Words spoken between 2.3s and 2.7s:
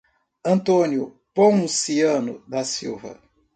da